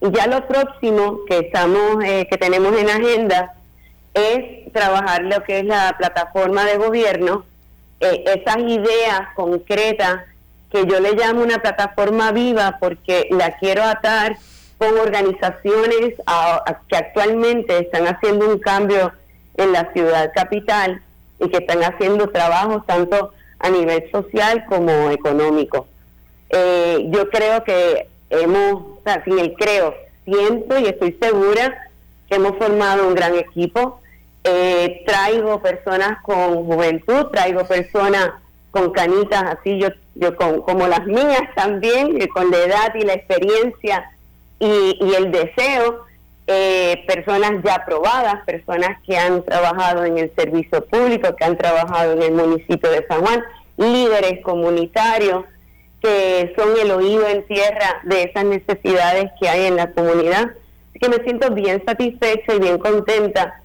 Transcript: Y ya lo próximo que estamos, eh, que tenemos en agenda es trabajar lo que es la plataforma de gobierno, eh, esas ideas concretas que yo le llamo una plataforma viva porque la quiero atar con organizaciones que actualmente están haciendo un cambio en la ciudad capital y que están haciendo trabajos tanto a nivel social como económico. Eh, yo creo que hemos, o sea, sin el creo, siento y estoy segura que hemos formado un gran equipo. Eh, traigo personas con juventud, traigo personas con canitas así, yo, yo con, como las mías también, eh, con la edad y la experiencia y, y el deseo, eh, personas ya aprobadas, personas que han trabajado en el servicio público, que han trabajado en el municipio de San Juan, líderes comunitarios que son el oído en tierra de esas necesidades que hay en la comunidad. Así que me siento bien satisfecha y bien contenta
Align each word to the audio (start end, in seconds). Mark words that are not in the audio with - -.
Y 0.00 0.10
ya 0.12 0.26
lo 0.26 0.46
próximo 0.46 1.20
que 1.26 1.38
estamos, 1.38 2.04
eh, 2.04 2.26
que 2.30 2.36
tenemos 2.36 2.76
en 2.78 2.88
agenda 2.88 3.54
es 4.14 4.72
trabajar 4.72 5.22
lo 5.24 5.42
que 5.42 5.60
es 5.60 5.64
la 5.64 5.94
plataforma 5.98 6.64
de 6.64 6.76
gobierno, 6.76 7.44
eh, 8.00 8.24
esas 8.26 8.58
ideas 8.58 9.28
concretas 9.34 10.22
que 10.70 10.86
yo 10.86 11.00
le 11.00 11.12
llamo 11.12 11.42
una 11.42 11.58
plataforma 11.60 12.30
viva 12.32 12.76
porque 12.78 13.28
la 13.30 13.56
quiero 13.58 13.82
atar 13.82 14.36
con 14.76 14.96
organizaciones 14.98 16.14
que 16.88 16.96
actualmente 16.96 17.78
están 17.78 18.06
haciendo 18.06 18.48
un 18.48 18.58
cambio 18.58 19.12
en 19.56 19.72
la 19.72 19.92
ciudad 19.92 20.30
capital 20.34 21.02
y 21.40 21.48
que 21.48 21.58
están 21.58 21.82
haciendo 21.82 22.28
trabajos 22.28 22.86
tanto 22.86 23.32
a 23.58 23.70
nivel 23.70 24.08
social 24.10 24.64
como 24.66 25.10
económico. 25.10 25.88
Eh, 26.50 27.06
yo 27.10 27.28
creo 27.28 27.64
que 27.64 28.07
hemos, 28.30 28.74
o 28.74 29.00
sea, 29.04 29.22
sin 29.24 29.38
el 29.38 29.54
creo, 29.54 29.94
siento 30.24 30.78
y 30.78 30.86
estoy 30.86 31.16
segura 31.20 31.88
que 32.28 32.36
hemos 32.36 32.56
formado 32.56 33.08
un 33.08 33.14
gran 33.14 33.34
equipo. 33.34 34.00
Eh, 34.44 35.02
traigo 35.06 35.60
personas 35.60 36.22
con 36.22 36.64
juventud, 36.64 37.26
traigo 37.32 37.64
personas 37.64 38.30
con 38.70 38.92
canitas 38.92 39.42
así, 39.44 39.78
yo, 39.78 39.88
yo 40.14 40.36
con, 40.36 40.62
como 40.62 40.86
las 40.86 41.06
mías 41.06 41.42
también, 41.54 42.20
eh, 42.20 42.28
con 42.28 42.50
la 42.50 42.58
edad 42.58 42.94
y 42.94 43.04
la 43.04 43.14
experiencia 43.14 44.10
y, 44.58 44.98
y 45.00 45.14
el 45.14 45.30
deseo, 45.32 46.06
eh, 46.46 47.04
personas 47.06 47.62
ya 47.62 47.76
aprobadas, 47.76 48.44
personas 48.44 48.98
que 49.06 49.18
han 49.18 49.42
trabajado 49.42 50.04
en 50.04 50.18
el 50.18 50.32
servicio 50.34 50.84
público, 50.86 51.34
que 51.36 51.44
han 51.44 51.58
trabajado 51.58 52.12
en 52.12 52.22
el 52.22 52.32
municipio 52.32 52.90
de 52.90 53.06
San 53.06 53.20
Juan, 53.20 53.42
líderes 53.76 54.42
comunitarios 54.42 55.44
que 56.02 56.52
son 56.56 56.76
el 56.80 56.90
oído 56.90 57.26
en 57.26 57.46
tierra 57.46 58.00
de 58.04 58.24
esas 58.24 58.44
necesidades 58.44 59.30
que 59.40 59.48
hay 59.48 59.66
en 59.66 59.76
la 59.76 59.92
comunidad. 59.92 60.50
Así 60.90 60.98
que 61.00 61.08
me 61.08 61.22
siento 61.24 61.50
bien 61.52 61.82
satisfecha 61.84 62.54
y 62.54 62.58
bien 62.60 62.78
contenta 62.78 63.60